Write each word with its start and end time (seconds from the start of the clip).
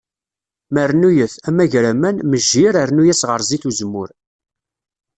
Marnuyet, 0.75 1.33
amagraman, 1.49 2.17
mejjir 2.31 2.73
rnu-as 2.87 3.21
ɣer 3.29 3.39
zzit 3.43 3.63
n 3.65 3.69
uzemmur. 3.69 4.09